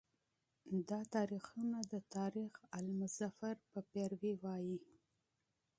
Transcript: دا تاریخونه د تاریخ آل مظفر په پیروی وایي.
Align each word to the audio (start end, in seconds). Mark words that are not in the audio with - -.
دا 0.89 0.99
تاریخونه 1.15 1.77
د 1.91 1.95
تاریخ 2.15 2.53
آل 2.77 2.87
مظفر 3.01 3.55
په 3.71 3.79
پیروی 3.91 4.33
وایي. 4.43 4.77